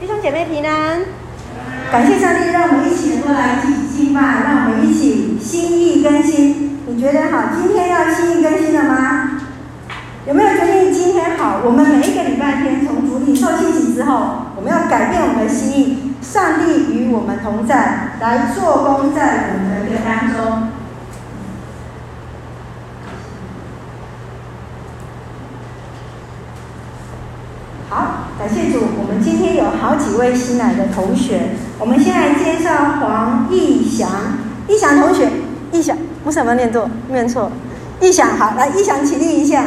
[0.00, 1.02] 弟兄姐妹平安，
[1.92, 6.80] 感谢上帝让我们一起能够来一起敬拜，让我们一起心意更新。
[6.86, 7.50] 你觉得好？
[7.54, 9.42] 今天要心意更新了吗？
[10.26, 11.60] 有没有决定今天好？
[11.66, 20.68] 我们每一个礼拜天从主领受信息之后，我们要改变我们的心意，上帝与我们同在，来做工在我们的当中。
[27.90, 32.70] 好，感谢主，我今天有好几位新来的同学，我们先来介绍
[33.00, 34.08] 黄义祥，
[34.66, 35.30] 义祥同学，
[35.72, 36.88] 义祥，我什么念错？
[37.08, 37.52] 念错，
[38.00, 39.64] 义祥，好，来，义祥起立一下，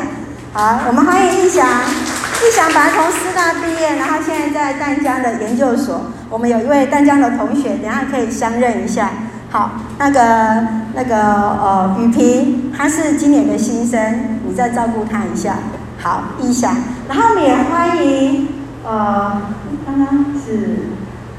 [0.53, 9.11] 好，我们欢迎义祥，义祥本来从师大毕业，然后现在在淡江的研究所，我们有一位淡江的同学，等下可以相认一下，
[9.51, 15.55] 好，那个那个呃雨萍，她是今年的新生，你再照顾她一下。
[15.99, 16.75] 好，义祥，
[17.07, 18.47] 然后我们也欢迎，
[18.85, 19.41] 呃，
[19.85, 20.89] 刚刚是，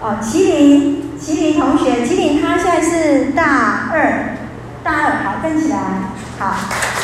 [0.00, 4.36] 哦，麒麟，麒麟同学，麒麟他现在是大二，
[4.82, 5.78] 大二，好，站起来，
[6.38, 6.54] 好，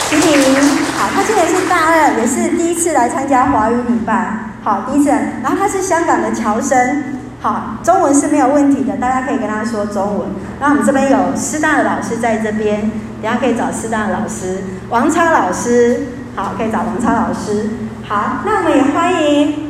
[0.08, 0.54] 麒麟，
[0.96, 5.10] 好，他今年是大二，也是第一次来参加华语礼拜，好，第一次，
[5.42, 7.04] 然后他是香港的侨生，
[7.42, 10.28] 好，中文是没有问题的，大家可以跟他说中文，
[10.58, 16.06] 然后我们这边有师大的老师在这边，等下可以找师大的老师，王超老师。
[16.36, 17.68] 好，可以找王超老师。
[18.08, 19.69] 好，那我们也欢迎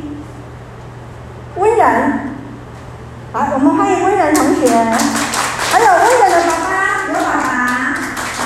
[1.60, 1.86] 温仁。
[3.32, 6.72] 好，我们欢迎温仁同学，还有温仁的爸爸，
[7.06, 7.48] 有爸爸。
[8.40, 8.42] 好，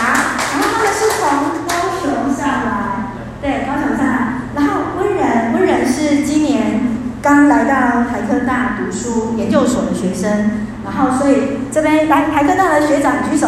[0.51, 1.23] 然后他们是从
[1.63, 4.19] 高雄上来，对，高雄上来。
[4.57, 10.67] 然后温仁，温仁是今年刚来到台科大读书研究所的学生。
[10.85, 13.47] 然后，所以这边来台科大的学长举手。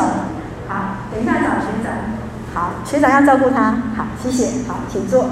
[0.69, 1.93] 好，等一下找学长。
[2.55, 3.75] 好，学长要照顾他。
[3.97, 4.63] 好，谢谢。
[4.69, 5.29] 好，请坐。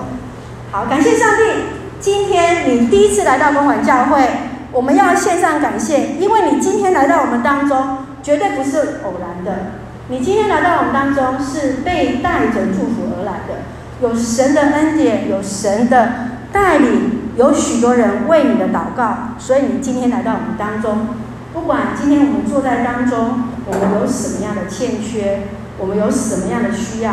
[0.73, 1.84] 好，感谢上帝。
[2.05, 4.29] 今天你第一次来到公馆教会，
[4.73, 9.71] 我们要献上感谢，因为你今天来到我们当中，绝对不是偶然的。
[10.09, 13.63] 你今天来到我们当中，是被带着祝福而来的。
[14.03, 16.13] 有神的恩典，有神的
[16.53, 21.07] 带领，有许多人为你的祷告，所以你今天来到我们当中。
[21.55, 25.45] 不管今天我们坐在当中，我们有什么样的欠缺。
[25.79, 27.13] 我们有什么样的需要，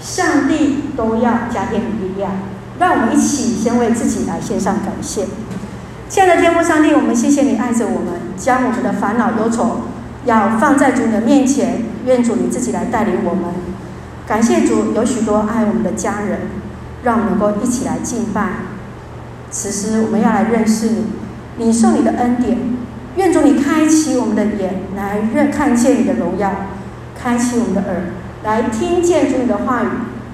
[0.00, 2.32] 上帝都要加添你力量。
[2.80, 5.26] 让我们一起先为自己来献上感谢。
[6.08, 9.82] 亲爱的天父上帝，我们谢谢你爱着我们，将我们的烦恼忧愁
[10.24, 13.44] 要放在主你的面前，愿主你自己来带领我们。
[14.26, 16.40] 感谢主，有许多爱我们的家人，
[17.04, 18.48] 让我们能够一起来敬拜。
[19.50, 21.04] 此时我们要来认识你，
[21.58, 22.58] 领受你的恩典。
[23.16, 26.50] 愿主你开启我们的眼，来认看见你的荣耀。
[27.20, 28.04] 开启我们的耳，
[28.42, 29.86] 来听见主你的话语；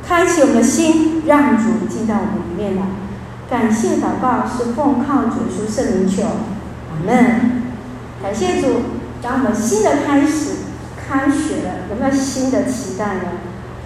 [0.06, 2.83] 开启我们的心，让主进到我们里面来。
[3.50, 7.62] 感谢祷告是奉靠主耶稣圣名求，阿门。
[8.22, 8.83] 感谢主，
[9.21, 10.59] 当我们新的开始
[10.97, 13.22] 开学了，有没有新的期待呢？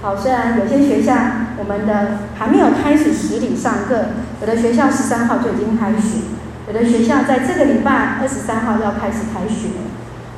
[0.03, 1.15] 好，虽然有些学校
[1.59, 4.05] 我们的还没有开始实体上课，
[4.43, 6.21] 有的学校十三号就已经开学，
[6.69, 9.69] 有的学校在这个礼拜二十三号要开始开学，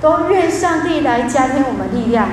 [0.00, 2.28] 都愿上帝来加添我们力量。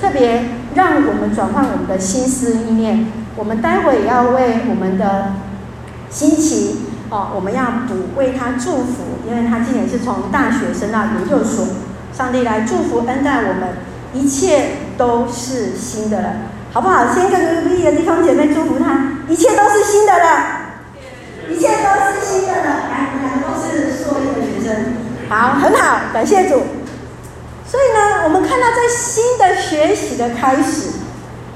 [0.00, 5.34] 特别让我们转换我们的心思意念，我们待会也要为我们的
[6.10, 6.80] 新奇
[7.10, 11.66] 哦，我们要补为他祝福，因为他今年是从大学升到研究所，
[12.12, 13.68] 上帝来祝福恩待我们，
[14.12, 16.28] 一切都是新的了，
[16.72, 17.14] 好不好？
[17.14, 20.46] 先跟隔壁的弟兄姐妹祝福他，一切都是新的了，
[21.48, 24.94] 一切都是新的了，来，我们都是硕一的学生，
[25.28, 26.62] 好，很好，感谢主。
[27.74, 30.90] 所以呢，我们看到在新的学习的开始，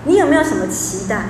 [0.02, 1.26] 你有没有什么期待？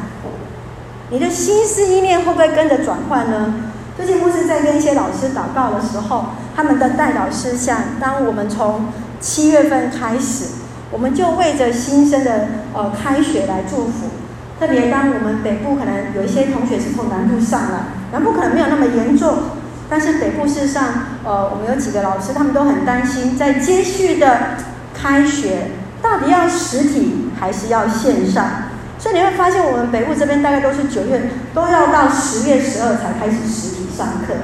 [1.11, 3.53] 你的心思意念会不会跟着转换呢？
[3.99, 8.87] 最近牧师在跟一些老师祷告的时候，他们的代祷事项，当我们从
[9.21, 10.47] 七月份开始，
[10.91, 14.09] 我们就为着新生的呃开学来祝福。
[14.59, 19.37] 特别当我们北部可能有一些同学是从南部上来，南部可能没有那么严重。
[19.91, 20.85] 但是北部事实上，
[21.25, 24.57] 呃，我们有几个老师，他们都很担心，在接续的
[25.01, 25.71] 开学
[26.03, 28.45] 到底要实体还是要线上？
[28.99, 34.35] 所以你会发现，我们北部这边大概都是九月，都要到十月十二才开始实体上课。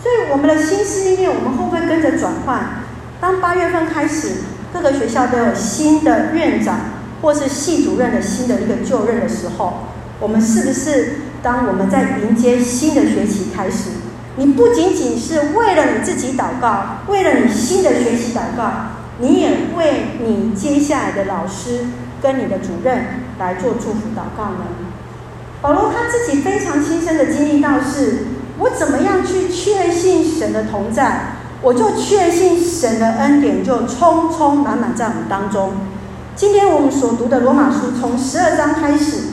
[0.00, 2.84] 所以我们的心思意念，我们会不会跟着转换？
[3.20, 4.36] 当八月份开始，
[4.72, 6.78] 各个学校都有新的院长
[7.20, 9.88] 或是系主任的新的一个就任的时候，
[10.20, 13.90] 我们是不是当我们在迎接新的学期开始？
[14.36, 18.89] 你不仅仅是为了你自己祷告，为了你新的学习祷告，
[19.20, 21.86] 你也为你接下来的老师
[22.22, 23.04] 跟你的主任
[23.38, 24.64] 来做祝福祷告呢？
[25.60, 28.26] 保罗他自己非常亲身的经历到是，
[28.58, 31.36] 我怎么样去确信神的同在？
[31.62, 35.72] 我就确信神的恩典就充充满满在我们当中。
[36.34, 39.24] 今天我们所读的罗马书从十二章开始，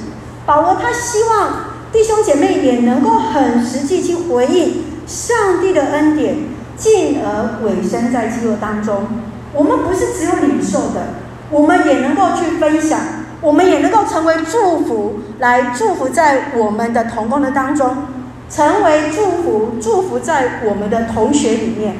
[0.45, 1.53] 保罗他希望
[1.93, 6.35] 弟兄姐妹也能够很实际去回应上帝的恩典，
[6.75, 9.07] 进而委身在基督当中。
[9.57, 11.07] 我们不是只有领受的，
[11.49, 12.99] 我们也能够去分享，
[13.41, 17.97] 我们也能够成为祝福，来祝福在我们的同工的当中，
[18.51, 21.95] 成为祝福，祝福在我们的同学里面。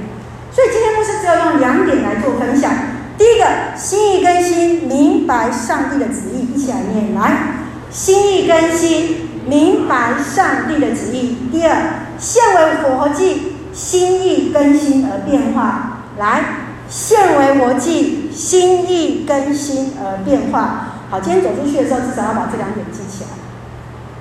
[0.52, 2.72] 所以今天牧师只有用两点来做分享。
[3.18, 3.46] 第一个，
[3.76, 7.56] 心意更新，明白上帝的旨意，一起来念来。
[7.90, 11.38] 心意更新，明白上帝的旨意。
[11.52, 11.76] 第二，
[12.20, 16.04] 现为火和祭，心意更新而变化。
[16.20, 16.67] 来。
[16.90, 20.94] 现为活祭，心意更新而变化。
[21.10, 23.30] 好，今天走出去的时候，至少要把这两点记起来。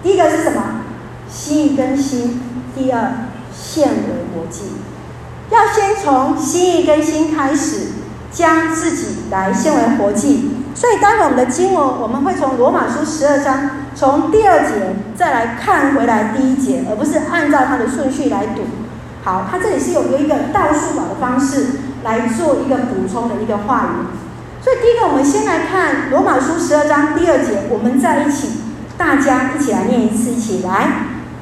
[0.03, 0.63] 第一个是什么？
[1.29, 2.41] 心意更新。
[2.75, 3.95] 第二，现为
[4.35, 4.65] 活祭。
[5.51, 7.89] 要先从心意更新开始，
[8.33, 10.51] 将自己来现为活祭。
[10.75, 18.63] 所以，待会我们的经文，我们会从罗马书十二章，从第二节再来看回来第一节，而不是按照它的顺序来读。
[19.25, 21.67] 好，它这里是有一个倒数法的方式。
[22.07, 28.61] 来做一个补充的一个话语，所以第一个，我们先来看罗马书十二章第二节，我们在一起，
[28.97, 30.89] 大家一起来念一次，一起来，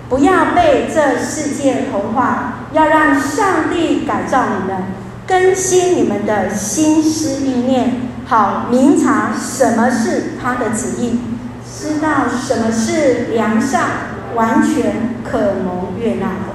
[0.08, 4.84] 不要被这世界同化，要让上帝改造你们，
[5.26, 11.20] 更新你们的心思意念，好明察什么是他的旨意，
[11.62, 13.82] 知道什么是良善、
[14.34, 16.28] 完全、可蒙悦纳。
[16.28, 16.53] 的。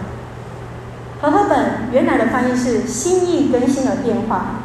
[1.21, 4.61] 和合本原来的翻译是“心意更新而变化”，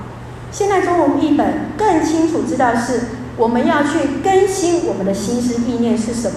[0.53, 3.01] 现在中文译本更清楚知道是
[3.37, 6.37] 我们要去更新我们的心思意念是什么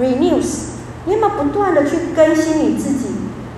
[0.00, 0.72] ？renews，
[1.04, 3.06] 你有没有不断的去更新你自己？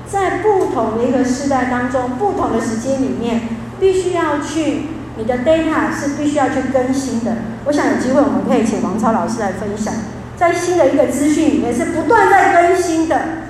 [0.06, 3.49] 在不同的一个时代当中，不同的时间里面，
[3.81, 4.83] 必须要去
[5.17, 7.33] 你的 data 是必须要去更新的。
[7.65, 9.95] 我想有机会我们可以请王超老师来分享，
[10.37, 13.44] 在新的一个资讯里面是不断在更新的。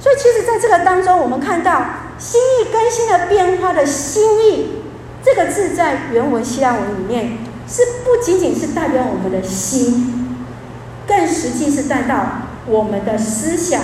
[0.00, 1.82] 所以，其实在这个当中，我们看到
[2.18, 4.82] 心意更新的变化的心意
[5.24, 10.36] 这个字，在原文希腊文里面是不仅仅是代表我们的心，
[11.06, 13.82] 更实际是带到我们的思想、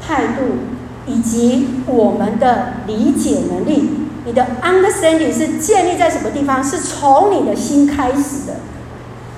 [0.00, 0.58] 态度
[1.06, 4.06] 以及我们的理解能力。
[4.24, 6.62] 你的 understanding 是建立在什么地方？
[6.62, 8.60] 是从你的心开始的。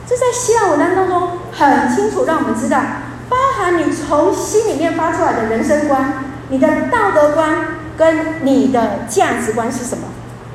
[0.07, 2.79] 这在希腊文当中很清楚，让我们知道。
[3.29, 10.05] 包含你从心里面发出来的人生观、你的道德观跟你的价值观是什么，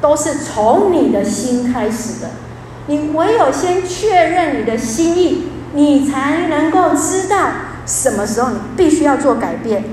[0.01, 2.29] 都是从你的心开始的。
[2.87, 7.37] 你唯有先确认你的心意，你才能够知道
[7.85, 9.83] 什么时候你必须要做改变，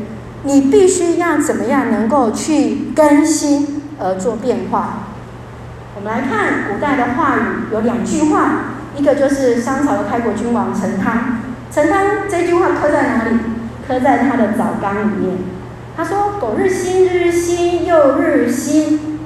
[0.44, 5.08] 你必须要怎么样能够去更新而做变化。
[5.96, 11.38] 我们来看古代的话语有两句话，一个就是商朝的开国君王陈汤。
[11.74, 13.36] 陈汤这句话刻在哪里？
[13.84, 15.38] 刻在他的早纲里面。
[15.96, 19.18] 他说：“苟日新，日日新，又日新。”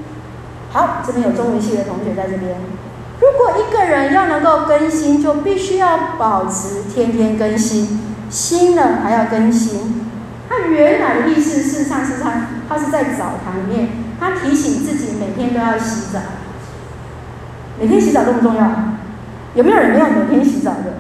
[0.73, 2.56] 好，这边有中文系的同学在这边。
[3.21, 8.00] 如果一个人要能够更新，就必须要保持天天更新，
[8.31, 10.09] 新了还要更新。
[10.49, 12.33] 他原来的意思是上是他，
[12.67, 16.21] 他是在澡堂里面，他提醒自己每天都要洗澡。
[17.78, 18.71] 每天洗澡重不重要？
[19.52, 20.95] 有没有人没有每天洗澡的？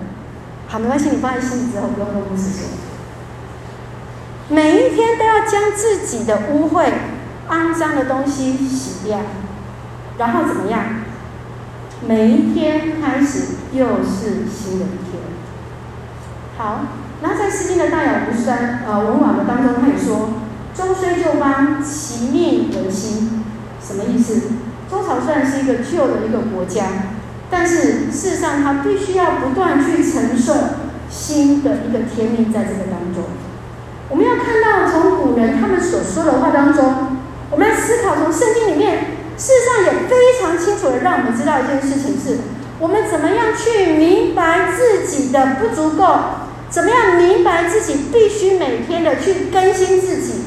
[0.70, 2.68] 好，没关系，你放在心里之后不用跟牧师说。
[4.50, 6.90] 每一天都要将自己的污秽、
[7.48, 9.18] 肮脏的东西洗掉，
[10.18, 10.80] 然后怎么样？
[12.06, 15.22] 每一天开始又是新的一天。
[16.58, 16.80] 好，
[17.22, 18.54] 然后在诗经的大雅无声
[18.86, 20.28] 呃文网的当中，他也说
[20.76, 23.42] ：“周虽旧邦，其命维新。”
[23.82, 24.50] 什么意思？
[24.90, 26.84] 周朝虽然是一个旧的一个国家。
[27.50, 30.52] 但是事实上，他必须要不断去承受
[31.08, 33.24] 新的一个天命，在这个当中，
[34.10, 37.16] 我们要看到从古人他们所说的话当中，
[37.50, 42.36] 我们来思考从圣经里面，事实上也非常清楚的让我们知道一件事情是：
[42.78, 46.18] 我们怎么样去明白自己的不足够，
[46.68, 50.44] 怎么样明白自己必须每天的去更新自己。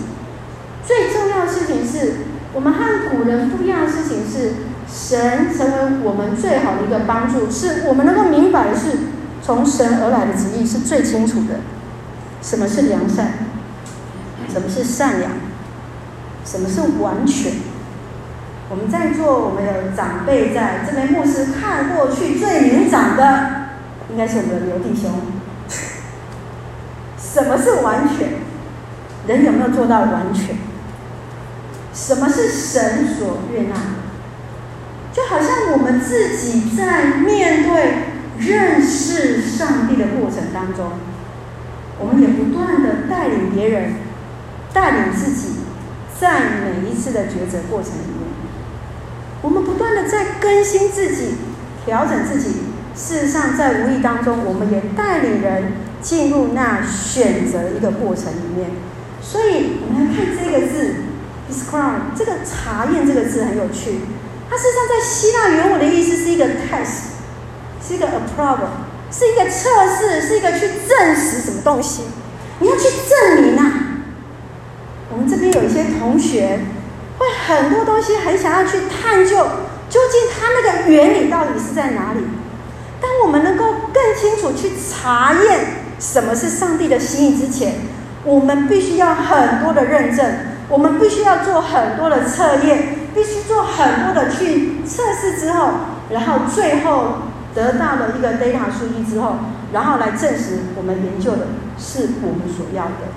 [0.85, 2.17] 最重要的事情是
[2.53, 4.69] 我们和古人不一样的事情是。
[4.93, 8.97] 神成为我们最好的一个帮助，是我们能够明白的是，
[9.41, 11.61] 从神而来的旨意是最清楚的。
[12.41, 13.27] 什么是良善？
[14.51, 15.31] 什么是善良？
[16.43, 17.53] 什么是完全？
[18.69, 23.69] 我们在座，我们有长辈在这边，牧师看过去最年长的，
[24.11, 25.11] 应该是我们的刘弟兄。
[27.17, 28.29] 什么是完全？
[29.27, 30.57] 人有没有做到完全？
[31.93, 33.75] 什么是神所悦纳？
[35.13, 37.93] 就好像我们自己在面对
[38.39, 40.91] 认识上帝的过程当中，
[41.99, 43.95] 我们也不断的带领别人，
[44.73, 45.55] 带领自己，
[46.19, 48.29] 在每一次的抉择过程里面，
[49.41, 51.35] 我们不断的在更新自己，
[51.85, 52.61] 调整自己。
[52.95, 58.69] 事实上，在无意当中，我们也带领人进入那选择一个过程里面。
[59.21, 60.95] 所以，我们来看这个字
[61.49, 64.01] “describe”，这个查验这个字很有趣。
[64.51, 67.15] 它事实上在希腊原文的意思是一个 test，
[67.87, 68.67] 是一个 approval，
[69.09, 72.03] 是一个测试，是一个去证实什么东西。
[72.59, 73.71] 你要去证明啊！
[75.09, 76.59] 我们这边有一些同学
[77.17, 79.37] 会很多东西很想要去探究，
[79.89, 82.19] 究竟它那个原理到底是在哪里？
[82.99, 85.59] 当我们能够更清楚去查验
[85.97, 87.75] 什么是上帝的心意之前，
[88.25, 90.25] 我们必须要很多的认证，
[90.67, 95.71] 我们必须要做很多的测验，必须做很多的去测试之后，
[96.09, 97.15] 然后最后
[97.53, 99.35] 得到了一个 data 数据之后，
[99.73, 103.11] 然后来证实我们研究的是我们所要的。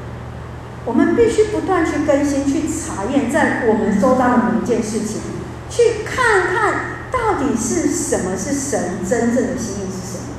[0.84, 5.20] 我们必须不断去更新、去查验，在我们收到的每一件事情，
[5.68, 6.94] 去看看。
[7.14, 8.36] 到底是什么？
[8.36, 10.34] 是神真正的心意是什么？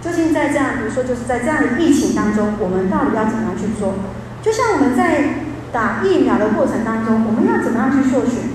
[0.00, 3.94] 究竟在这样，比如说，就是在这样的疫情当中，我们到底要怎么样去做？
[4.40, 8.53] 就像我们在打疫苗的过程当中，我们要怎么样去做选？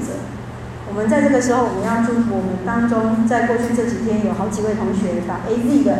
[1.00, 5.96] 我们在这个时候，我们要祝福我们当中，在过去这几天有好几位同学打 AZ 的。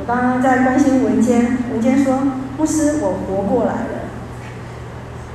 [0.00, 2.24] 我刚刚在关心文坚，文坚说
[2.58, 4.10] ：“牧师，我活过来了。”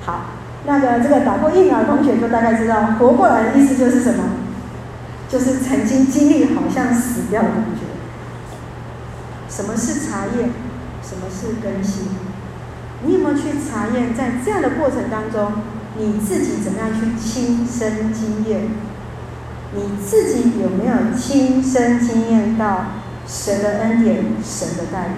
[0.04, 0.26] 好，
[0.66, 4.26] 那个这个打过疫苗的同学就大概知道，活过来的意思就是什么？
[5.30, 7.88] 就是曾经经历好像死掉的感觉。
[9.48, 10.50] 什么是查验？
[11.02, 12.10] 什么是更新？
[13.06, 14.14] 你有没有去查验？
[14.14, 15.64] 在这样的过程当中，
[15.98, 18.70] 你自己怎么样去亲身经验？
[19.76, 22.86] 你自己有没有亲身经验到
[23.28, 25.16] 神的恩典、神的带领？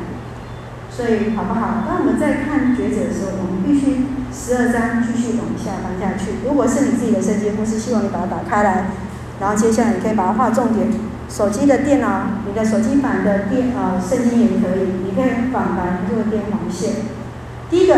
[0.89, 1.83] 所以好不好？
[1.85, 6.35] 当我们在看抉择的时候，我们必须十二章继续往下翻下去。
[6.45, 8.85] 如果是你自己的圣经，或是希望你把它打开来。
[9.41, 10.87] 然后接下来你可以把它画重点，
[11.27, 16.93] 手机的电脑，你的手机版的电啊圣经也可以，你可以反白这个电黄线。
[17.69, 17.95] 第一个，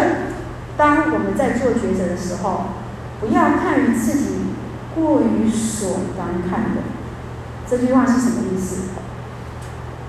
[0.78, 2.68] 当我们在做抉择的时候，
[3.20, 4.36] 不要看于自己
[4.96, 6.82] 过于所当看的。
[7.70, 8.92] 这句话是什么意思？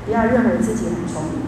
[0.07, 1.41] 不要认为自己很聪明，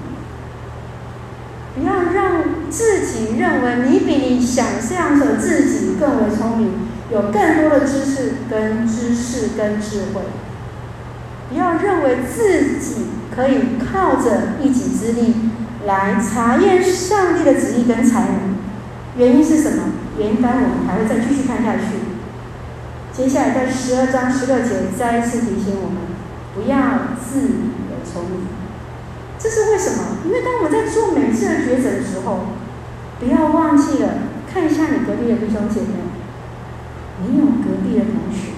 [1.75, 6.73] 不要让自己认为你比你想象的自己更为聪明。
[7.13, 10.23] 有更多的知识跟知识跟智慧，
[11.49, 15.35] 不要认为自己可以靠着一己之力
[15.87, 18.61] 来查验上帝的旨意跟才能。
[19.17, 19.85] 原因是什么？
[20.19, 21.83] 原因待会我们还会再继续看下去。
[23.13, 25.99] 接下来在十二章十六节再一次提醒我们，
[26.55, 28.47] 不要自以为聪明。
[29.39, 30.19] 这是为什么？
[30.25, 32.41] 因为当我们在做每次的抉择的时候，
[33.19, 34.09] 不要忘记了
[34.53, 35.89] 看一下你隔壁的弟兄姐妹。
[37.23, 38.53] 你有隔壁的同学，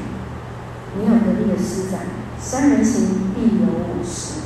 [0.97, 1.99] 你有隔壁的师长，
[2.39, 4.43] 三人行必有我师。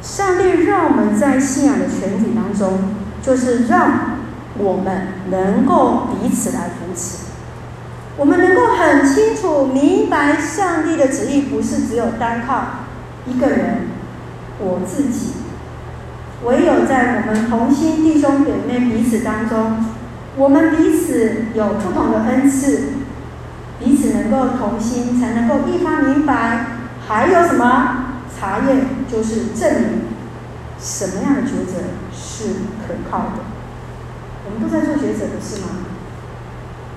[0.00, 2.78] 上帝让我们在信仰的全体当中，
[3.22, 4.18] 就是让
[4.58, 7.28] 我们能够彼此来扶持，
[8.16, 12.62] 我们能够很清楚明白上帝的旨意，不是只有单靠
[13.26, 13.82] 一个人，
[14.58, 15.34] 我自己，
[16.44, 19.84] 唯有在我们同心弟兄姐妹彼此当中。
[20.34, 22.84] 我们彼此有不同的恩赐，
[23.78, 26.66] 彼此能够同心，才能够一发明白。
[27.06, 28.86] 还有什么查验？
[29.10, 30.00] 就是证明
[30.82, 31.78] 什么样的抉择
[32.12, 33.44] 是可靠的。
[34.44, 35.86] 我们都在做抉择，不是吗？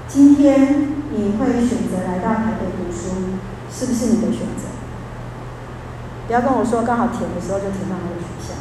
[0.07, 3.37] 今天你会选择来到台北读书，
[3.71, 4.73] 是不是你的选择？
[6.25, 8.55] 不要跟我说刚好填的时候就填到那个学校，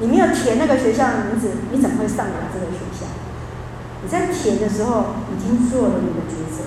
[0.00, 3.04] 你没有填那个学校的名字，你怎么会上来这个学校？
[4.02, 6.64] 你在填的时候已经做了你的抉择，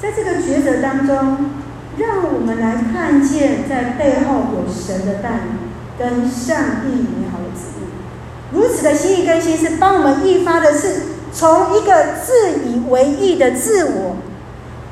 [0.00, 1.50] 在这个抉择当中，
[1.98, 8.52] 让我们来看见在背后有神的带领跟上帝美好的旨意。
[8.52, 11.02] 如此的心意更新是帮我们一发的是
[11.32, 14.16] 从一个自以为义的自我，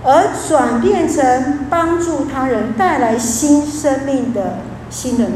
[0.05, 4.59] 而转变成帮助他人带来新生命的
[4.91, 5.33] 新人。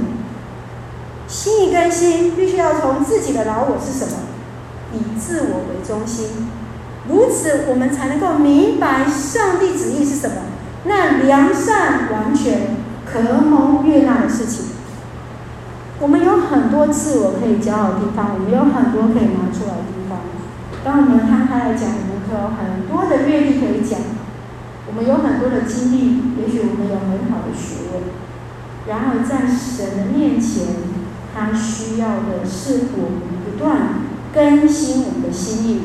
[1.27, 4.19] 心意更新必须要从自己的老我是什么？
[4.93, 6.51] 以自我为中心，
[7.09, 10.37] 如此我们才能够明白上帝旨意是什么。
[10.85, 14.67] 那良善、完全、可蒙悦纳的事情，
[16.01, 20.21] 我们有很多自我可以骄傲的地方，我们有很多可以拿出来的地方。
[20.83, 24.01] 当我们摊开来讲，我们可有很多的阅历可以讲，
[24.89, 28.03] 我们有很多的经历，也许我们有很好的学问。
[28.89, 30.67] 然而在神的面前，
[31.35, 34.01] 他需要的是我们不断
[34.33, 35.83] 更新我们的心意，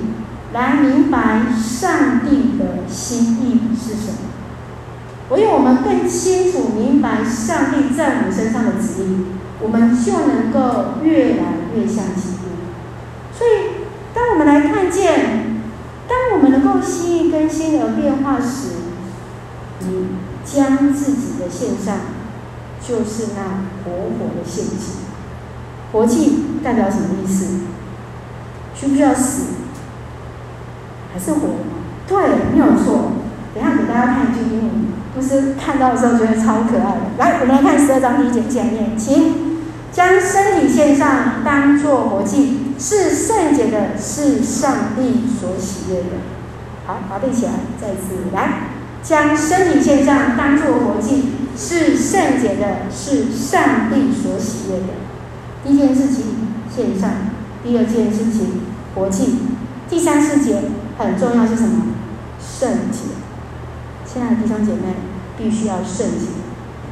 [0.54, 4.18] 来明白上帝的心意是什么。
[5.29, 9.25] 唯有我们更清楚明白上帝在我们身上的旨意，
[9.60, 11.44] 我们就能够越来
[11.75, 12.46] 越像基督。
[13.34, 15.62] 所以，当我们来看见，
[16.08, 18.75] 当我们能够心意更新而变化时，
[19.79, 20.08] 你
[20.46, 21.98] 将自己的献上，
[22.79, 25.05] 就是那活活的献祭。
[25.91, 27.62] 活祭代表什么意思？
[28.75, 29.46] 需不需要死？
[31.12, 31.39] 还是活？
[32.08, 32.17] 对，
[32.53, 33.12] 没有错。
[33.96, 34.72] 大家看一句英文，
[35.16, 37.16] 不是看到的时候觉得超可爱的。
[37.18, 46.10] 来，我们来看十二章第一节前面，请将身体献上，当作活祭，是圣洁的，是上帝所喜悦的。
[46.86, 48.64] 好，把背起来，再次来，
[49.02, 54.94] 将身体献上，当作活祭，是圣洁的，是上帝所喜悦的。
[55.64, 56.25] 第一件事情
[56.70, 57.12] 献上，
[57.64, 58.60] 第二件事情
[58.94, 59.40] 活祭，
[59.90, 60.64] 第三四节
[60.98, 61.94] 很重要是什么？
[62.42, 63.25] 圣洁。
[64.15, 64.95] 亲爱的弟兄姐妹，
[65.38, 66.27] 必须要圣洁，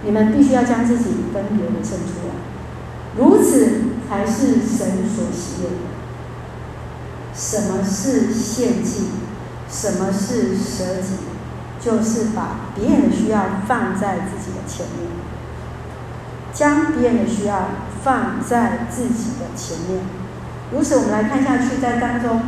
[0.04, 2.36] 你们必须要将自己分别的圣出来，
[3.16, 5.76] 如此才是神所喜悦的。
[7.34, 9.06] 什么是献祭？
[9.70, 11.16] 什么是舍己？
[11.80, 15.08] 就是把别人的需要放在自己的前面，
[16.54, 17.70] 将别人的需要
[18.04, 20.04] 放在自己的前面。
[20.74, 22.42] 如此，我们来看下去，在当中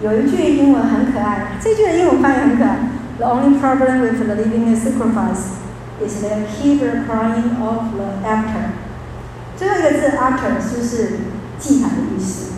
[0.00, 2.78] 有一句英文很可爱，这句的英文翻译很可爱。
[3.18, 5.56] The only problem with the living sacrifice
[6.04, 8.72] is the keep crying of the altar。
[9.56, 11.18] 最后一个字 altar 就是
[11.58, 12.52] 祭坛的意思。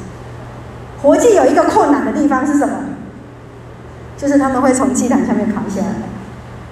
[1.00, 2.74] 活祭有一个困难的地方是什么？
[4.16, 6.08] 就是他们会从祭坛下面扛下来。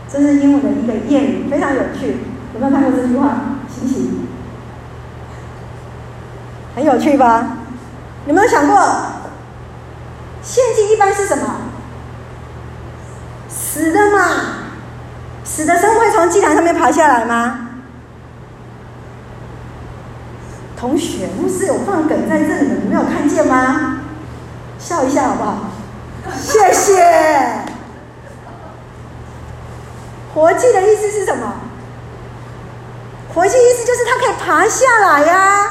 [0.08, 2.16] 这是英文的一个谚语，非常有趣。
[2.54, 3.36] 有没有看过这句话？
[3.68, 4.10] 稀奇，
[6.74, 7.58] 很有趣吧？
[8.26, 8.76] 有没有想过，
[10.42, 11.55] 献祭一般是什么？
[13.76, 14.30] 死的嘛，
[15.44, 17.68] 死的生物会从祭坛上面爬下来吗？
[20.78, 23.98] 同学，牧师有放梗在这里的，你没有看见吗？
[24.78, 25.58] 笑一下好不好？
[26.40, 27.04] 谢谢。
[30.32, 31.52] 活祭的意思是什么？
[33.34, 35.70] 活祭意思就是它可以爬下来呀、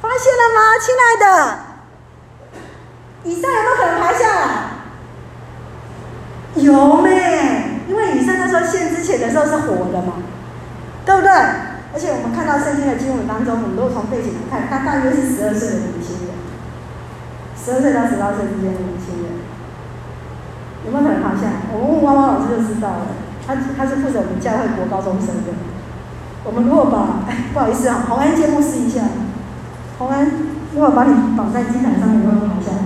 [0.00, 1.58] 发现了吗，亲爱的？
[3.24, 4.61] 以上有没有可能爬下来？
[6.56, 7.82] 有咩？
[7.88, 10.14] 因为以上那时候献之前的时候是活的嘛，
[11.04, 11.30] 对不对？
[11.94, 16.32] 而且我们看到圣经的经文当中，我们都从背景来看，他大约是十二岁的年轻人，
[17.52, 19.44] 十二岁到十八岁之间的年轻人，
[20.86, 21.68] 有没有可能爬下？
[21.72, 23.12] 我们问汪汪老师就知道了，
[23.46, 25.52] 他他是负责我们教会国高中生的。
[26.44, 29.02] 我们如果把，哎，不好意思啊，洪安节目试一下，
[29.98, 30.30] 洪安，
[30.72, 32.78] 如果把你绑在祭坛上面，你会不会爬下来？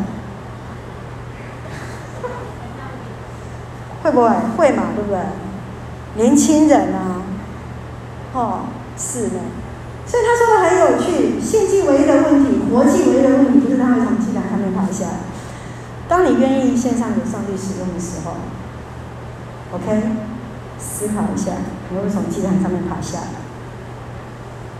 [4.07, 4.31] 会不会？
[4.57, 5.19] 会嘛，对不对？
[6.15, 7.23] 年轻人啊，
[8.33, 8.61] 哦，
[8.97, 9.41] 是的。
[10.07, 15.19] 所以他说的很有趣，献祭唯一的问题，活祭唯一的问题，就是他会从祭坛上面爬下来。
[16.07, 18.37] 当你愿意献上给上帝使用的时候
[19.75, 20.03] ，OK，
[20.79, 21.55] 思考一下，
[21.91, 23.43] 你会从祭坛上面爬下来。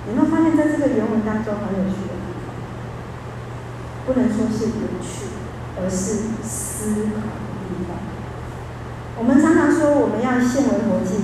[0.07, 2.55] 有没有发现，在这个原文当中很有趣的地方？
[4.07, 5.35] 不能说是有趣，
[5.83, 8.06] 而是思考的地方。
[9.19, 11.15] 我们常常说我们要献为活祭，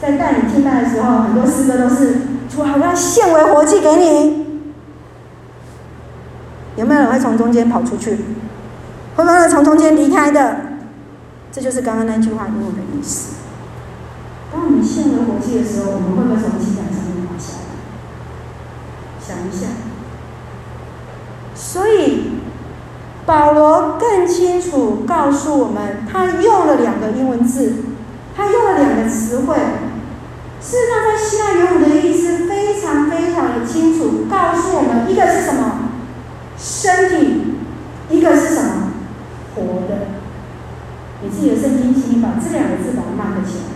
[0.00, 4.46] 在带领敬拜的时候，很多诗歌都是主啊，我要献为活祭给你。
[6.76, 8.16] 有没有人会从中间跑出去？
[9.16, 10.56] 会不会从中间离开的？
[11.52, 13.34] 这就是刚刚那句话英文的意思。
[14.50, 17.68] 当我们献为活祭的时候，我们会不会从祭坛上面跑下来？
[19.20, 19.66] 想一下。
[21.54, 22.39] 所以。
[23.30, 27.74] 保罗更清楚告诉我们，他用了两个英文字，
[28.36, 29.54] 他用了两个词汇。
[30.60, 35.90] 事实上，在希腊原文的意思非常非常的清楚，告诉我们一个是什么
[36.58, 37.54] 身体，
[38.10, 38.90] 一个是什么
[39.54, 40.08] 活的。
[41.22, 43.70] 你自己的圣经，请你把这两个字把它 mark 起来。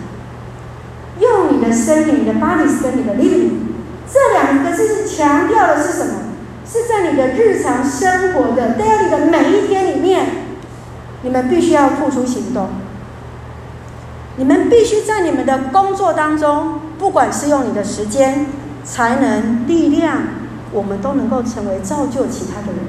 [1.21, 3.51] 用你的身体，你的 body 跟你的 living，
[4.05, 6.13] 这两个字是强调的是什么？
[6.67, 10.25] 是在你的日常生活的 daily 的每一天里面，
[11.21, 12.69] 你们必须要付出行动。
[14.37, 18.47] 你们必须在你们的工作当中，不管是用你的时间、
[18.83, 20.23] 才能、力量，
[20.71, 22.83] 我们都能够成为造就其他的人。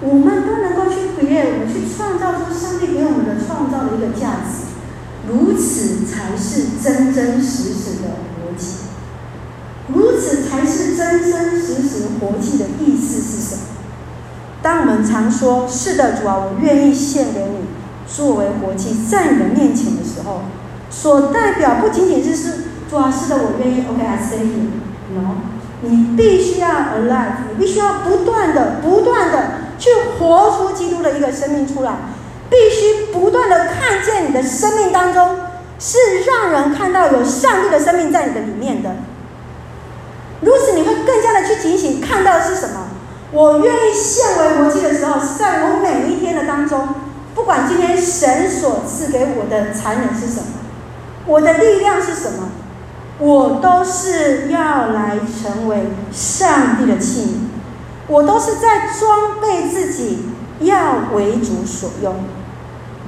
[0.00, 4.72] 我们都能够去 create，我们去创造出上帝给我们的创造的一个价值，
[5.28, 8.25] 如此才是真真实实的。
[9.94, 13.62] 如此才是真真实实活祭的意思是什么？
[14.62, 17.66] 当我们常说“是的，主啊，我愿意献给你
[18.06, 20.42] 作为活祭，在你的面前的时候”，
[20.90, 22.52] 所代表不仅仅是是
[22.90, 23.84] 主啊，是的，我愿意。
[23.88, 25.36] OK，I say it，no，
[25.82, 29.66] 你必须要 alive，你必须要不断的、不断的。
[29.78, 31.96] 去活出基督的一个生命出来，
[32.48, 35.36] 必须不断的看见你的生命当中
[35.78, 38.96] 是让人看到有上帝的生命在你的里面的。
[41.46, 42.88] 去警醒，看到的是什么？
[43.32, 46.88] 我愿意献为活祭的时候，是在我每一天的当中，
[47.34, 50.46] 不管今天神所赐给我的才能是什么，
[51.26, 52.48] 我的力量是什么，
[53.18, 57.28] 我都是要来成为上帝的器皿。
[58.08, 60.26] 我都是在装备自己，
[60.60, 62.14] 要为主所用，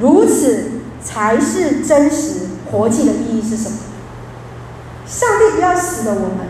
[0.00, 3.76] 如此才是真实活祭的意义是什么？
[5.06, 6.47] 上帝不要死的我们，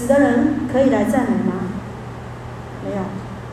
[0.00, 1.68] 死的人可以来赞美吗？
[2.82, 3.02] 没有，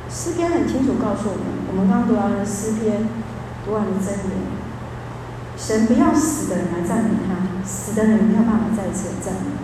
[0.09, 3.09] 诗篇很清楚告诉我们，我们刚读完了诗篇，
[3.65, 4.47] 读完了箴言，
[5.57, 9.59] 神不要死的人来赞美他，死的人没有办法再次赞美。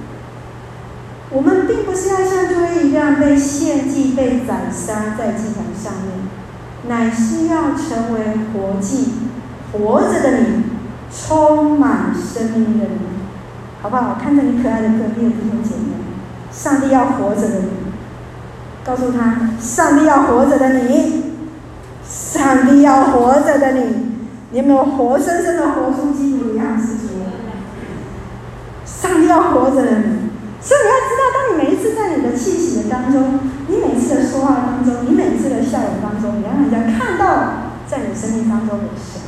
[1.30, 6.28] 我们并不是要像旧约一样被献祭、被宰杀在祭坛上面，
[6.90, 8.20] 乃是要成为
[8.52, 9.14] 活祭，
[9.72, 10.64] 活着的你，
[11.10, 13.00] 充满生命的你，
[13.82, 14.20] 好不好？
[14.22, 15.83] 看着你可爱的隔壁的弟兄姐妹，
[16.54, 17.70] 上帝要活着的你，
[18.86, 21.34] 告诉他，上帝要活着的你，
[22.08, 23.82] 上帝要活着的你，
[24.52, 27.26] 你有没有活生生的活出基督的样式出来？
[28.86, 30.30] 上帝要活着的你。
[30.62, 39.22] 所以你要知道，当你每一次在你的气息的当中，你每次的说话当中，你每次的笑容当中，你让人家看到在你生命当中有神。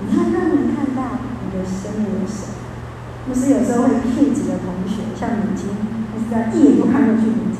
[0.00, 2.61] 你要让人看到你的生命有神。
[3.26, 5.78] 不是有时候会 Q 几个同学，像你今天，
[6.10, 7.58] 你是在一眼就看过去，眼睛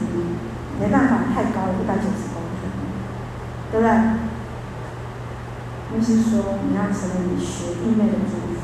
[0.80, 2.66] 没办法，太高了，一百九十公分，
[3.70, 3.88] 对不对？
[5.92, 8.60] 不是说你要成为你学弟妹的祝福，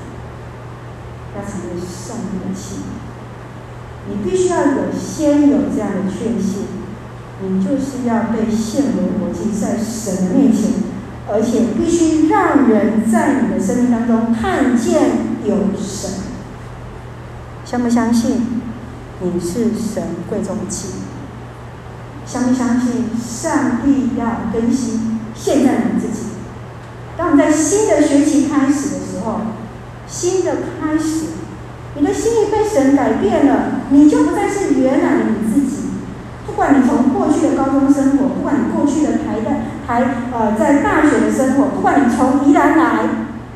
[1.37, 2.99] 要成为上帝的器皿。
[4.11, 6.67] 你必须要有先有这样的确信，
[7.43, 10.71] 你就是要被现为活祭在神的面前，
[11.31, 15.11] 而且必须让人在你的生命当中看见
[15.45, 16.28] 有神。
[17.69, 18.63] 相不相信
[19.21, 21.01] 你是神贵重的器？
[22.25, 26.29] 相不相信上帝要更新现在你自己？
[27.19, 29.41] 当你在新的学期开始的时候，
[30.07, 31.27] 新的开始。
[31.95, 35.91] 你的心意被神改变了，你就不再是原来的你自己。
[36.47, 39.51] 不管你从过去的高中生活，不管你过去的台大
[39.87, 43.01] 台呃在大学的生活，不管你从宜兰来，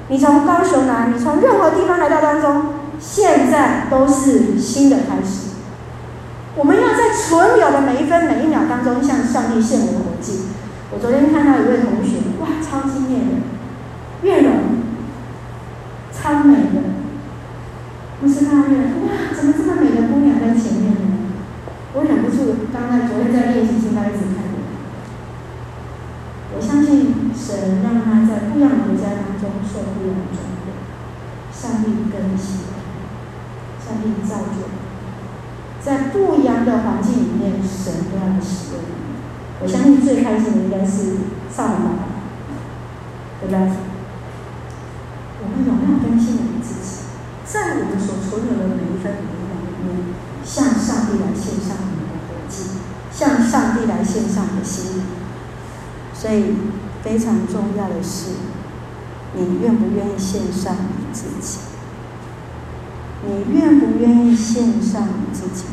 [0.09, 2.65] 你从高雄来，你从任何地方来到当中，
[3.03, 5.51] 现在都是新的开始。
[6.55, 10.43] 我们要在存有的每一分每一秒当中，向上帝献我的活祭。
[10.93, 13.33] 我昨天看到一位同学，哇，超惊艳的，
[14.23, 14.53] 面容
[16.13, 17.03] 超美的。
[18.21, 21.35] 不是他面，哇，怎么这么美的姑娘在前面呢？
[21.95, 24.47] 我忍不住，刚才昨天在练习，现在一直看。
[26.55, 30.77] 我相信神让他在不一样的国家当中受不一样的装备，
[31.51, 32.62] 上帝更新，
[34.03, 34.67] 上帝造就，
[35.81, 38.83] 在不一样的环境里面，神都要使用。
[39.63, 42.03] 我相信最开心的应该是少年爸爸，
[43.41, 43.59] 对不对？
[45.39, 47.07] 我们有没有更新我们自己？
[47.47, 55.03] 在我们所存有的每一分每一秒里面，向上帝来献上我们的活祭，向上帝来献上你的心意。
[56.13, 56.57] 所以
[57.05, 58.31] 非常重要的是，
[59.35, 61.72] 你愿不愿意献上你自己？
[63.27, 65.65] 你愿不愿意献上你自己？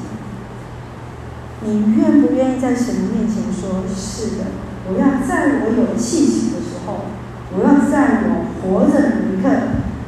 [1.62, 4.46] 你愿不愿意在神的面前说：“是的，
[4.88, 7.06] 我要在我有气息的时候，
[7.54, 9.50] 我要在我活着的一刻。”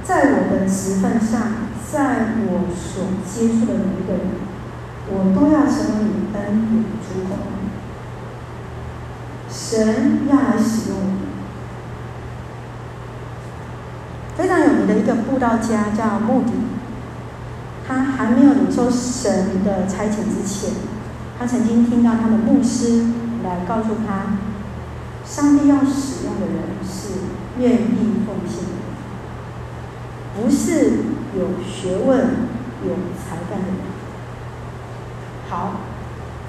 [0.03, 4.21] 在我的职份上，在我所接触的每一个人，
[5.07, 7.31] 我都要成为你恩典的出口。
[9.47, 11.01] 神要来使用我。
[14.35, 16.51] 非常有名的一个布道家叫穆迪，
[17.87, 20.73] 他还没有领受神的差遣之前，
[21.37, 23.05] 他曾经听到他的牧师
[23.43, 24.37] 来告诉他，
[25.25, 27.13] 上帝要使用的人是
[27.59, 28.71] 愿意奉献的。
[30.33, 31.03] 不是
[31.37, 32.19] 有学问、
[32.87, 33.75] 有才干的人。
[35.49, 35.81] 好，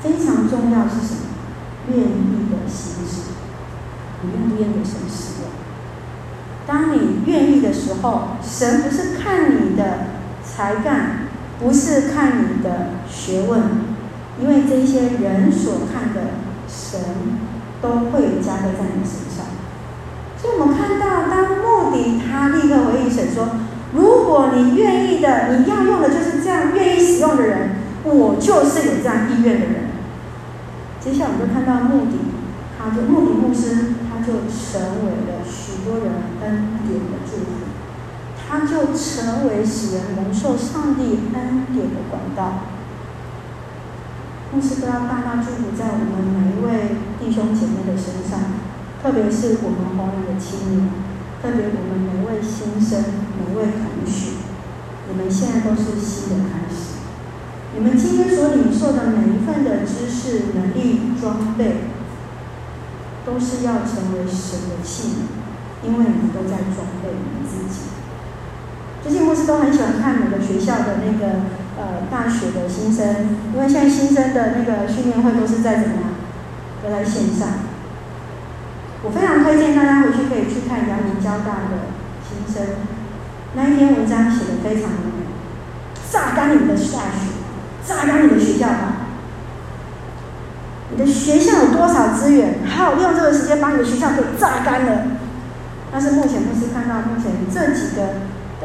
[0.00, 1.22] 非常重要是什么？
[1.88, 3.32] 愿意的心志，
[4.22, 5.50] 你愿不愿意神使用？
[6.64, 10.06] 当你愿意的时候，神不是看你的
[10.44, 11.21] 才干，
[11.62, 13.62] 不是看你的学问，
[14.40, 16.32] 因为这些人所看的
[16.66, 17.00] 神
[17.80, 19.46] 都会加倍在你身上。
[20.36, 23.50] 所以我们看到，当目的他立刻回应神说
[23.94, 29.74] ：“如果你愿意的，你要用的就是这样愿意使用的人，我就是有这样意愿的人。”
[30.98, 32.18] 接下来我们就看到目的，
[32.76, 36.10] 他就目的牧师，他就成为了许多人
[36.42, 37.38] 恩典的祝
[38.52, 42.68] 他就成为使人蒙受上帝恩典的管道。
[44.52, 48.60] 牧师都要大大祝福在我们每一位弟兄姐妹的身上，
[49.02, 50.90] 特别是我们华人的青年，
[51.40, 53.02] 特别我们每位新生、
[53.40, 54.44] 每位同学，
[55.08, 57.00] 你们现在都是新的开始。
[57.74, 61.88] 你们今天所领受的每一份的知识、能力、装备，
[63.24, 67.80] 都是要成为神的器皿，因为你们都在装备你们自己。
[69.02, 71.42] 最近牧师都很喜欢看每个学校的那个
[71.76, 76.04] 呃大学的新生，因为现在新生的那个训练会都是在怎么样？
[76.82, 77.48] 都在线上。
[79.02, 81.90] 我非常推荐大家回去可以去看阳明交大的
[82.22, 82.62] 新生，
[83.54, 85.26] 那一篇文章写的非常的美，
[86.08, 87.42] 榨干你们的大学。
[87.84, 88.92] 榨干你的学校吧！
[90.92, 92.60] 你的学校有多少资源？
[92.64, 95.02] 好，利用这个时间把你的学校给榨干了。
[95.90, 98.02] 但是目前牧师看到目前这几个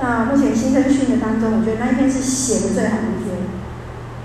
[0.02, 3.36] 啊，目前新生训的当中，我觉得那一篇是写的最好的一篇。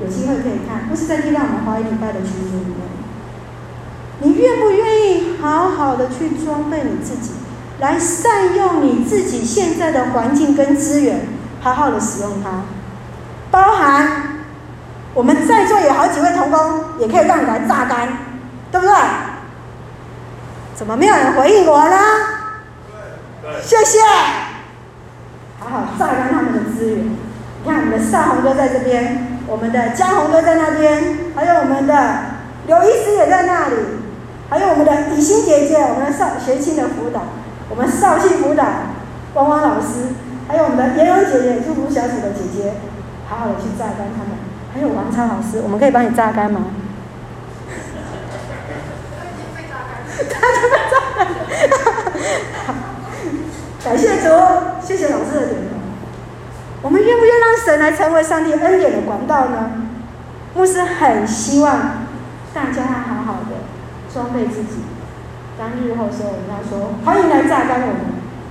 [0.00, 2.76] 有机会可以看，不是在地让我们花一礼拜的群组里面。
[4.20, 7.32] 你愿不愿意好好的去装备你自己，
[7.80, 11.26] 来善用你自己现在的环境跟资源，
[11.60, 12.64] 好好的使用它，
[13.50, 14.28] 包含。
[15.14, 18.08] 我们在座有好几位同工，也可以让你来榨干，
[18.70, 18.94] 对不对？
[20.74, 21.96] 怎么没有人回应我呢？
[23.62, 23.98] 谢谢。
[25.62, 27.04] 好好榨干他们的资源。
[27.64, 31.94] 你看，我们的少红哥在这边，我们的江宏哥在那边，还有我们的
[32.66, 33.76] 刘医师也在那里，
[34.50, 37.22] 还有我们的李欣姐姐，我们的少学青的辅导，
[37.70, 38.64] 我们少庆辅导
[39.34, 40.10] 汪汪老师，
[40.48, 42.74] 还有我们的妍蓉姐姐，祝福小组的姐姐，
[43.28, 44.36] 好好的去榨干他们。
[44.74, 46.64] 还有王超老师，我们可以帮你榨干吗？
[50.16, 51.32] 他就被榨干了。
[53.84, 54.28] 感谢主，
[54.80, 55.76] 谢谢老师的点头。
[56.82, 59.72] 我们愿不愿让神来成为上帝恩典的管道呢？
[60.54, 62.04] 牧师很希望
[62.54, 63.66] 大家好好的
[64.12, 64.82] 装备自己。
[65.58, 68.00] 当日后说，我们要说欢迎来榨干我们，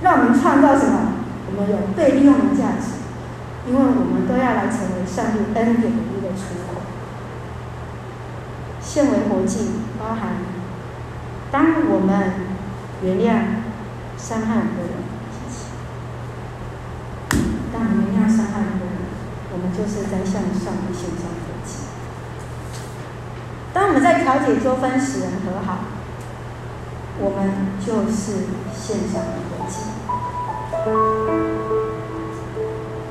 [0.02, 1.12] 让我们创造什么？
[1.48, 3.00] 我们有被利用的价值。
[3.64, 6.82] 因为我们都要来成为上帝恩典的一个出口，
[8.80, 10.42] 现为活祭，包含
[11.52, 12.32] 当我们
[13.04, 13.62] 原谅
[14.18, 15.01] 伤害我们的人，
[17.92, 18.96] 我们原谅伤害我们，
[19.52, 21.84] 我们就是在向上帝献上活祭。
[23.74, 25.84] 当我们在调解纠纷，使人和好，
[27.20, 29.92] 我们就是献上活祭。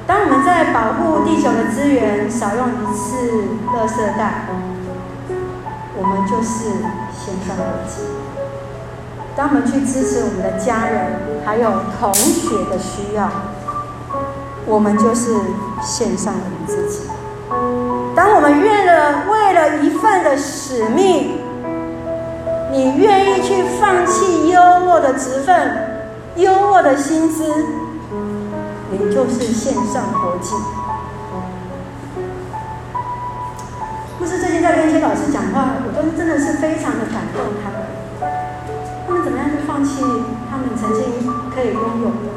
[0.07, 4.49] 当我们在保护地球的资源，少用一次垃圾袋，
[5.95, 6.81] 我们就是
[7.13, 8.01] 献上活祭。
[9.35, 13.29] 当我们去支持我们的家人还有同学的需要，
[14.71, 15.35] 我们就是
[15.83, 17.09] 献上我们自己。
[18.15, 21.39] 当我们愿了为了一份的使命，
[22.71, 25.77] 你愿意去放弃优渥的职分、
[26.37, 27.43] 优渥的薪资。
[28.93, 30.55] 你就是献上国际。
[34.19, 37.81] 不是最近在跟一些老师讲话，我都真的是非常的感动他们。
[39.05, 40.01] 他们怎么样去放弃
[40.49, 42.30] 他们曾经可以拥有的？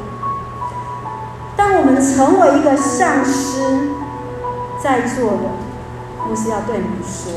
[1.57, 3.89] 当我们成为一个上师，
[4.83, 5.49] 在座的，
[6.27, 7.31] 牧师要对你们说：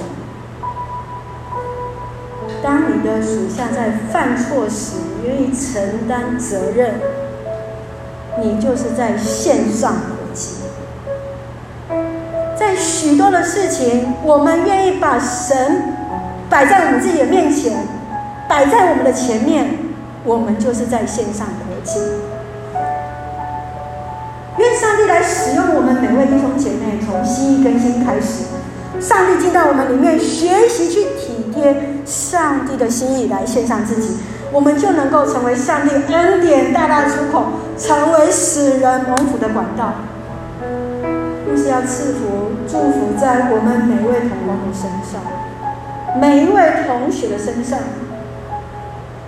[2.62, 6.94] 当你的属下在犯错时，愿意承担责任。
[8.40, 10.59] 你就是在线上活祭，
[12.57, 15.83] 在许多的事情，我们愿意把神
[16.48, 17.85] 摆在我们自己的面前，
[18.48, 19.78] 摆在我们的前面，
[20.22, 21.98] 我们就是在线上活祭。
[25.07, 28.45] 来使用我们每位弟兄姐妹，从心意更新开始，
[29.01, 34.17] 上帝进到我们里面，学习去体贴上帝的心意，来献上自己。
[34.51, 37.45] 我们就能够成为上帝恩典大大出口，
[37.77, 39.93] 成为使人蒙福的管道。
[41.47, 45.21] 就是要赐福、祝福在我们每位同工的身上。
[46.19, 47.79] 每一位同学的身上。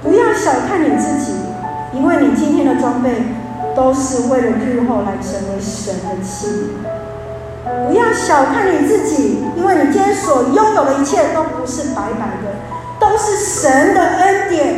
[0.03, 1.35] 不要小看你自己，
[1.93, 3.11] 因为你今天的装备
[3.75, 7.89] 都是为了日后来成为神的器皿。
[7.89, 12.55] 不要小看你自己，因为你今天所拥有的一切都不是白白的，
[12.99, 14.75] 都是神的恩典。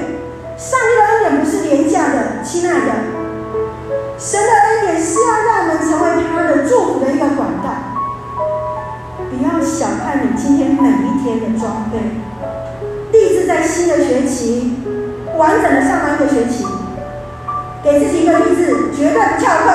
[0.56, 2.92] 上帝的恩典不是廉价的，亲爱的，
[4.18, 7.66] 神的恩典是要让我们成为他的祝福的一个管道。
[9.30, 11.98] 不要小看你今天每一天的装备，
[13.10, 14.74] 立志在新的学期。
[15.34, 16.62] 完整的上完一个学期，
[17.82, 19.66] 给自己一个励志，绝对不翘课。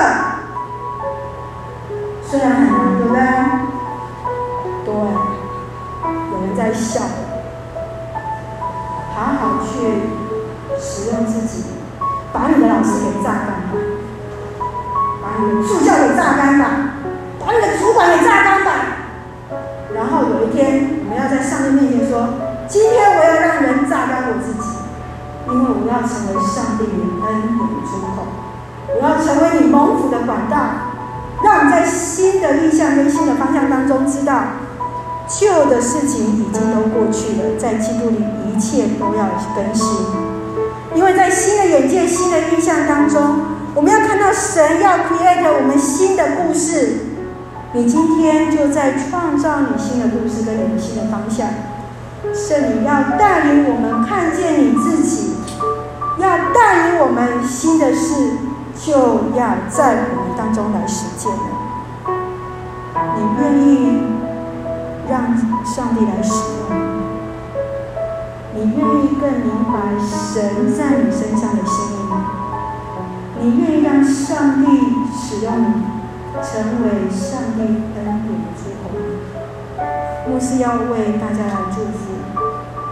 [2.22, 3.20] 虽然很难，对不对？
[4.86, 4.94] 对，
[6.32, 7.00] 有人在笑。
[9.14, 9.68] 好好去
[10.80, 11.64] 使用自己，
[12.32, 13.76] 把你的老师给榨干吧，
[15.20, 16.64] 把你的助教给榨干吧，
[17.44, 18.70] 把你的主管给榨干吧。
[19.94, 22.28] 然后有一天，我们要在上帝面前说：
[22.68, 24.67] 今天我要让人榨干我自己。
[25.50, 26.92] 因为我要成为上帝的
[27.26, 28.26] 恩典的出口，
[28.94, 30.56] 我要成为你蒙福的管道，
[31.42, 34.42] 让你在新的意象跟新的方向当中知道，
[35.26, 39.24] 旧的事情已经都过去了，在基督里一切都要
[39.56, 39.86] 更新。
[40.94, 43.40] 因为在新的眼界、新的意象当中，
[43.74, 47.06] 我们要看到神要 create 我们新的故事。
[47.72, 51.46] 你今天就在创造你新的故事跟你的新的方向。
[52.34, 55.36] 圣灵要带领我们看见你自己。
[56.18, 58.38] 要带领我们新的事，
[58.74, 58.90] 就
[59.38, 61.38] 要在我们当中来实践了。
[63.14, 64.02] 你愿意
[65.08, 66.74] 让上帝来使用
[68.52, 68.60] 你？
[68.60, 72.12] 你愿意更明白神在你身上的心意吗？
[73.40, 74.66] 你愿意让上帝
[75.14, 75.86] 使用你，
[76.42, 78.98] 成为上帝恩典的出口吗？
[80.28, 81.67] 牧师要为大家来，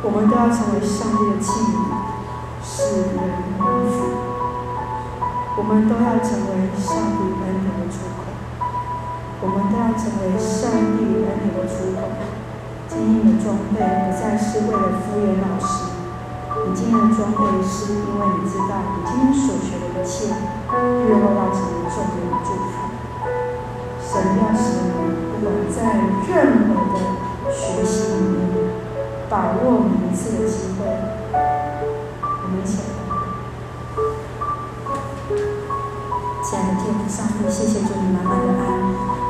[0.06, 1.82] 我们都要成为上帝的器皿。
[2.62, 3.18] 使人
[3.58, 3.98] 蒙福，
[5.58, 8.30] 我们都要成为上帝恩典的出口。
[9.42, 11.98] 我们都要成为上帝恩典的出口。
[12.86, 15.90] 今天的装备不再是为了敷衍老师，
[16.66, 20.30] 你今天的装备是因为你知道你今天所学的一切，
[20.70, 22.94] 日后要成为众人的祝福。
[24.06, 24.94] 神要使你
[25.34, 25.98] 不管在
[26.30, 26.98] 任何的
[27.50, 28.35] 学习里面，
[29.28, 30.86] 把握每一次的机会。
[31.32, 32.84] 我们一起来
[36.44, 38.62] 亲爱的天父上帝，谢谢主你满满的爱，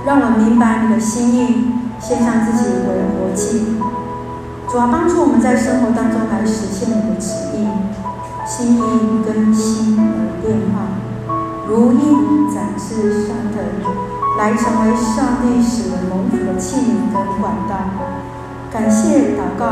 [0.04, 3.76] 让我明白你的心意，献上自己为活祭。
[4.68, 7.66] 主啊，帮助我们在生活当中来实现你的旨意，
[8.46, 10.92] 心意更新而变化，
[11.66, 13.64] 如鹰展翅上腾，
[14.38, 17.72] 来成为上帝使人蒙福的器皿跟管道。
[18.72, 19.66] 感谢祷告，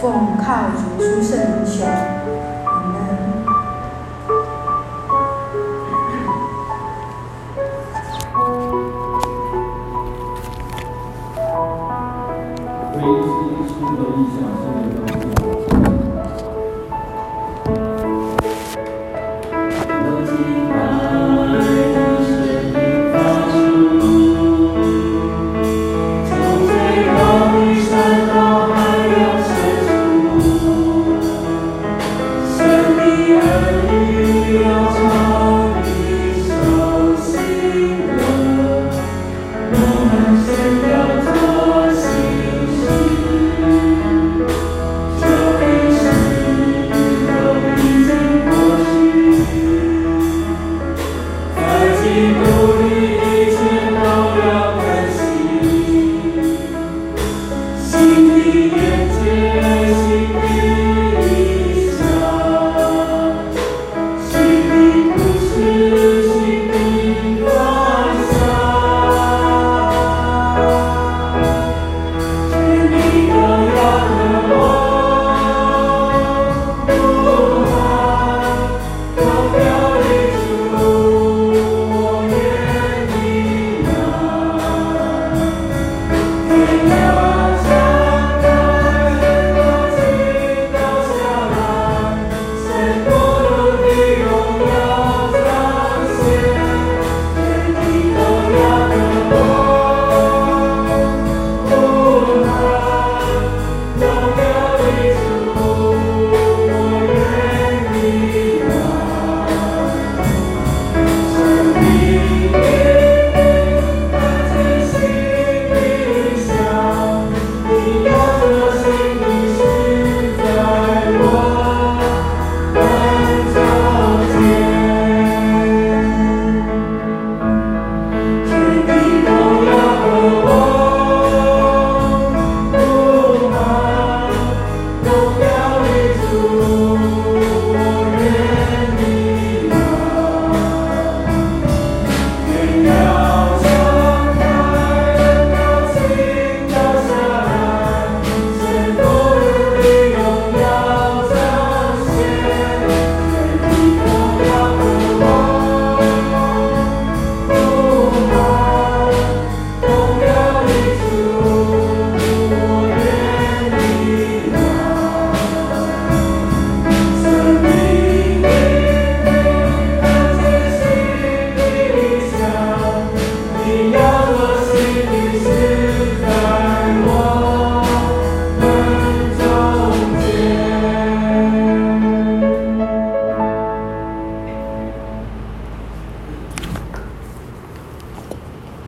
[0.00, 2.17] 奉靠主出圣名求。